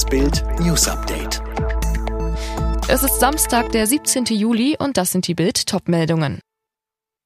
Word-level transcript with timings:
Das 0.00 0.08
Bild 0.08 0.42
News 0.60 0.88
Update. 0.88 1.42
Es 2.88 3.02
ist 3.02 3.20
Samstag, 3.20 3.70
der 3.72 3.86
17. 3.86 4.24
Juli 4.24 4.74
und 4.78 4.96
das 4.96 5.12
sind 5.12 5.26
die 5.26 5.34
Bild 5.34 5.66
Topmeldungen. 5.66 6.40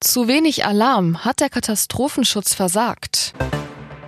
Zu 0.00 0.26
wenig 0.26 0.66
Alarm 0.66 1.24
hat 1.24 1.38
der 1.38 1.50
Katastrophenschutz 1.50 2.52
versagt. 2.52 3.32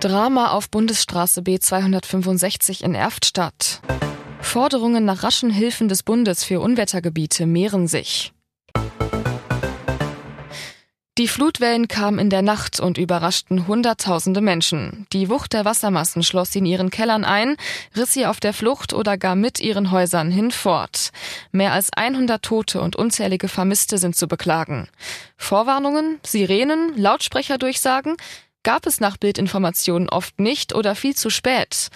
Drama 0.01 0.51
auf 0.51 0.69
Bundesstraße 0.69 1.39
B265 1.39 2.83
in 2.83 2.93
Erftstadt. 2.93 3.79
Forderungen 4.41 5.05
nach 5.05 5.23
raschen 5.23 5.49
Hilfen 5.49 5.87
des 5.87 6.03
Bundes 6.03 6.43
für 6.43 6.59
Unwettergebiete 6.59 7.45
mehren 7.45 7.87
sich. 7.87 8.33
Die 11.17 11.27
Flutwellen 11.27 11.87
kamen 11.87 12.19
in 12.19 12.29
der 12.29 12.43
Nacht 12.43 12.79
und 12.79 12.99
überraschten 12.99 13.65
Hunderttausende 13.65 14.39
Menschen. 14.39 15.07
Die 15.13 15.29
Wucht 15.29 15.53
der 15.53 15.65
Wassermassen 15.65 16.21
schloss 16.21 16.51
sie 16.51 16.59
in 16.59 16.67
ihren 16.67 16.91
Kellern 16.91 17.25
ein, 17.25 17.57
riss 17.95 18.13
sie 18.13 18.27
auf 18.27 18.39
der 18.39 18.53
Flucht 18.53 18.93
oder 18.93 19.17
gar 19.17 19.35
mit 19.35 19.59
ihren 19.59 19.89
Häusern 19.89 20.29
hinfort. 20.29 21.09
Mehr 21.51 21.73
als 21.73 21.91
100 21.91 22.43
Tote 22.43 22.81
und 22.81 22.95
unzählige 22.95 23.47
Vermisste 23.47 23.97
sind 23.97 24.15
zu 24.15 24.27
beklagen. 24.27 24.89
Vorwarnungen, 25.37 26.19
Sirenen, 26.23 26.95
Lautsprecherdurchsagen 26.95 28.15
gab 28.61 28.85
es 28.85 28.99
nach 28.99 29.17
Bildinformationen 29.17 30.09
oft 30.09 30.39
nicht 30.39 30.75
oder 30.75 30.93
viel 30.93 31.15
zu 31.15 31.31
spät. 31.31 31.87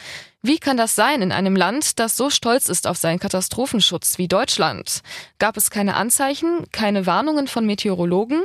Wie 0.42 0.58
kann 0.58 0.78
das 0.78 0.96
sein 0.96 1.22
in 1.22 1.32
einem 1.32 1.56
Land, 1.56 2.00
das 2.00 2.18
so 2.18 2.32
stolz 2.32 2.70
ist 2.70 2.88
auf 2.88 2.98
seinen 2.98 3.20
Katastrophenschutz 3.20 4.18
wie 4.18 4.28
Deutschland? 4.28 5.02
Gab 5.38 5.58
es 5.58 5.70
keine 5.70 5.96
Anzeichen, 5.96 6.66
keine 6.72 7.06
Warnungen 7.06 7.48
von 7.48 7.68
Meteorologen? 7.68 8.42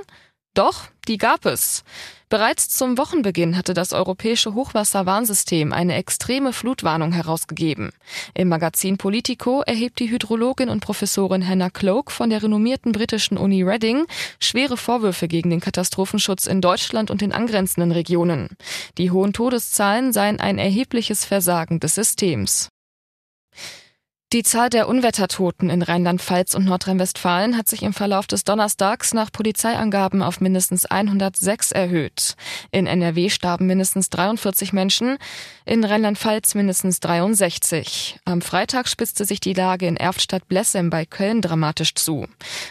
Doch, 0.57 0.85
die 1.07 1.19
gab 1.19 1.45
es. 1.45 1.85
Bereits 2.31 2.71
zum 2.71 2.97
Wochenbeginn 2.97 3.59
hatte 3.59 3.75
das 3.75 3.93
europäische 3.93 4.55
Hochwasserwarnsystem 4.55 5.71
eine 5.71 5.97
extreme 5.97 6.55
Flutwarnung 6.55 7.13
herausgegeben. 7.13 7.91
Im 8.33 8.49
Magazin 8.49 8.97
Politico 8.97 9.61
erhebt 9.61 10.01
die 10.01 10.11
Hydrologin 10.11 10.71
und 10.71 10.81
Professorin 10.81 11.47
Hannah 11.47 11.69
Cloak 11.69 12.11
von 12.11 12.31
der 12.31 12.43
renommierten 12.43 12.93
britischen 12.93 13.37
Uni 13.37 13.63
Reading 13.63 14.07
schwere 14.41 14.79
Vorwürfe 14.79 15.29
gegen 15.29 15.51
den 15.51 15.61
Katastrophenschutz 15.61 16.47
in 16.47 16.63
Deutschland 16.63 17.11
und 17.11 17.21
den 17.21 17.33
angrenzenden 17.33 17.93
Regionen. 17.93 18.57
Die 18.97 19.11
hohen 19.11 19.35
Todeszahlen 19.35 20.15
seien 20.15 20.41
ein 20.41 20.57
erhebliches 20.57 21.27
Versagen 21.27 21.81
des 21.81 21.97
Systems. 21.97 22.71
Die 24.33 24.43
Zahl 24.43 24.71
der 24.71 24.89
Unwettertoten 24.89 25.71
in 25.71 25.83
Rheinland-Pfalz 25.83 26.57
und 26.57 26.65
Nordrhein-Westfalen 26.65 27.57
hat 27.57 27.69
sich 27.69 27.85
im 27.85 27.93
Verlauf 27.93 28.27
des 28.27 28.43
Donnerstags 28.43 29.15
nach 29.15 29.31
Polizeiangaben 29.31 30.21
auf 30.21 30.41
mindestens 30.41 30.85
106 30.85 31.71
erhöht. 31.71 32.35
In 32.73 32.89
NRW 32.89 33.31
starben 33.31 33.69
mindestens 33.69 34.11
43 34.11 34.73
Menschen, 34.73 35.19
in 35.65 35.85
Rheinland-Pfalz 35.85 36.57
mindestens 36.57 36.99
63. 36.99 38.19
Am 38.25 38.43
Freitag 38.43 38.89
spitzte 38.89 39.25
sich 39.25 39.39
die 39.39 39.53
Lage 39.53 39.87
in 39.87 39.97
Erftstadt-Blessem 39.97 40.91
bei 40.91 41.05
Köln 41.05 41.41
dramatisch 41.41 41.95
zu. 41.95 42.27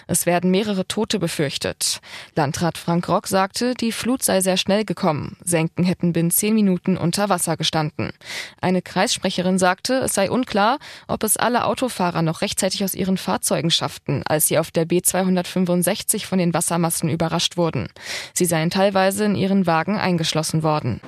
Es 0.07 0.25
werden 0.25 0.51
mehrere 0.51 0.85
Tote 0.89 1.19
befürchtet. 1.19 2.01
Landrat 2.35 2.77
Frank 2.77 3.07
Rock 3.07 3.27
sagte, 3.27 3.75
die 3.75 3.93
Flut 3.93 4.23
sei 4.23 4.41
sehr 4.41 4.57
schnell 4.57 4.83
gekommen. 4.83 5.37
Senken 5.41 5.85
hätten 5.85 6.11
binnen 6.11 6.31
zehn 6.31 6.53
Minuten 6.53 6.97
unter 6.97 7.29
Wasser 7.29 7.55
gestanden. 7.55 8.11
Eine 8.59 8.81
Kreissprecherin 8.81 9.57
sagte, 9.57 9.93
es 9.99 10.13
sei 10.13 10.29
unklar, 10.29 10.79
ob 11.07 11.23
es 11.23 11.37
alle 11.45 11.65
Autofahrer 11.65 12.23
noch 12.23 12.41
rechtzeitig 12.41 12.83
aus 12.83 12.95
ihren 12.95 13.17
Fahrzeugen 13.17 13.69
schafften, 13.69 14.23
als 14.27 14.47
sie 14.47 14.57
auf 14.57 14.71
der 14.71 14.87
B265 14.87 16.25
von 16.25 16.39
den 16.39 16.55
Wassermassen 16.55 17.07
überrascht 17.07 17.55
wurden. 17.55 17.87
Sie 18.33 18.45
seien 18.45 18.71
teilweise 18.71 19.25
in 19.25 19.35
ihren 19.35 19.67
Wagen 19.67 19.95
eingeschlossen 19.95 20.63
worden. 20.63 21.01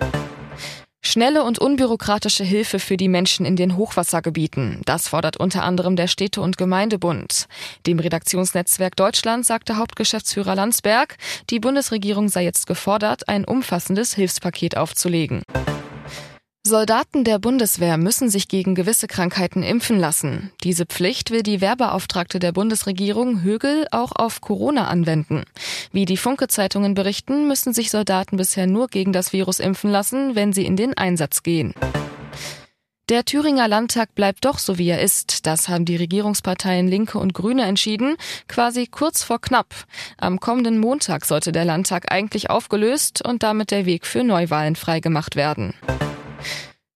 Schnelle 1.01 1.43
und 1.43 1.57
unbürokratische 1.57 2.43
Hilfe 2.43 2.79
für 2.79 2.97
die 2.97 3.07
Menschen 3.07 3.45
in 3.45 3.55
den 3.55 3.77
Hochwassergebieten. 3.77 4.81
Das 4.85 5.07
fordert 5.07 5.37
unter 5.37 5.63
anderem 5.63 5.95
der 5.95 6.07
Städte- 6.07 6.41
und 6.41 6.57
Gemeindebund. 6.57 7.47
Dem 7.87 7.97
Redaktionsnetzwerk 7.97 8.95
Deutschland 8.95 9.45
sagte 9.45 9.77
Hauptgeschäftsführer 9.77 10.53
Landsberg, 10.53 11.17
die 11.49 11.59
Bundesregierung 11.59 12.29
sei 12.29 12.43
jetzt 12.43 12.67
gefordert, 12.67 13.27
ein 13.27 13.45
umfassendes 13.45 14.13
Hilfspaket 14.13 14.77
aufzulegen. 14.77 15.41
Soldaten 16.67 17.23
der 17.23 17.39
Bundeswehr 17.39 17.97
müssen 17.97 18.29
sich 18.29 18.49
gegen 18.49 18.75
gewisse 18.75 19.07
Krankheiten 19.07 19.63
impfen 19.63 19.97
lassen. 19.97 20.51
Diese 20.63 20.85
Pflicht 20.85 21.31
will 21.31 21.41
die 21.41 21.61
Werbeauftragte 21.61 22.39
der 22.39 22.51
Bundesregierung 22.51 23.41
Högel 23.41 23.87
auch 23.91 24.11
auf 24.11 24.41
Corona 24.41 24.87
anwenden. 24.87 25.45
Wie 25.93 26.03
die 26.03 26.17
Funke-Zeitungen 26.17 26.93
berichten, 26.93 27.47
müssen 27.47 27.73
sich 27.73 27.89
Soldaten 27.89 28.35
bisher 28.35 28.67
nur 28.67 28.89
gegen 28.89 29.13
das 29.13 29.31
Virus 29.31 29.59
impfen 29.61 29.89
lassen, 29.89 30.35
wenn 30.35 30.51
sie 30.51 30.65
in 30.65 30.75
den 30.75 30.95
Einsatz 30.95 31.41
gehen. 31.41 31.73
Der 33.07 33.23
Thüringer 33.23 33.69
Landtag 33.69 34.13
bleibt 34.13 34.43
doch 34.43 34.59
so 34.59 34.77
wie 34.77 34.89
er 34.89 35.01
ist. 35.01 35.45
Das 35.47 35.69
haben 35.69 35.85
die 35.85 35.95
Regierungsparteien 35.95 36.89
Linke 36.89 37.17
und 37.17 37.33
Grüne 37.33 37.63
entschieden, 37.63 38.17
quasi 38.49 38.87
kurz 38.87 39.23
vor 39.23 39.39
knapp. 39.39 39.73
Am 40.17 40.41
kommenden 40.41 40.79
Montag 40.79 41.23
sollte 41.23 41.53
der 41.53 41.63
Landtag 41.63 42.11
eigentlich 42.11 42.49
aufgelöst 42.49 43.25
und 43.25 43.41
damit 43.41 43.71
der 43.71 43.85
Weg 43.85 44.05
für 44.05 44.25
Neuwahlen 44.25 44.75
freigemacht 44.75 45.37
werden. 45.37 45.73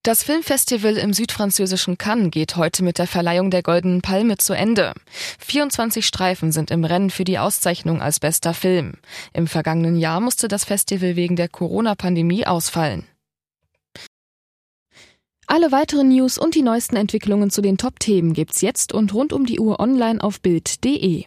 Das 0.04 0.24
Filmfestival 0.24 0.98
im 0.98 1.14
südfranzösischen 1.14 1.96
Cannes 1.96 2.32
geht 2.32 2.56
heute 2.56 2.84
mit 2.84 2.98
der 2.98 3.06
Verleihung 3.06 3.52
der 3.52 3.62
Goldenen 3.62 4.02
Palme 4.02 4.38
zu 4.38 4.54
Ende. 4.54 4.94
24 5.38 6.04
Streifen 6.04 6.52
sind 6.52 6.72
im 6.72 6.84
Rennen 6.84 7.12
für 7.12 7.24
die 7.24 7.38
Auszeichnung 7.38 8.02
als 8.02 8.20
bester 8.20 8.56
Film. 8.56 8.94
Im 9.32 9.46
vergangenen 9.46 9.96
Jahr 9.98 10.20
musste 10.20 10.48
das 10.48 10.66
Festival 10.66 11.16
wegen 11.16 11.36
der 11.36 11.50
Corona-Pandemie 11.50 12.48
ausfallen. 12.48 13.06
Alle 15.46 15.72
weiteren 15.72 16.10
News 16.10 16.40
und 16.40 16.56
die 16.56 16.64
neuesten 16.64 16.96
Entwicklungen 16.96 17.52
zu 17.52 17.62
den 17.62 17.78
Top-Themen 17.78 18.34
gibt's 18.34 18.62
jetzt 18.62 18.94
und 18.94 19.14
rund 19.14 19.34
um 19.34 19.46
die 19.46 19.60
Uhr 19.60 19.80
online 19.80 20.24
auf 20.24 20.42
Bild.de. 20.42 21.26